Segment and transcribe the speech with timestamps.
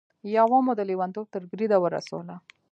[0.35, 2.35] يوه مو د لېونتوب تر بريده ورسوله.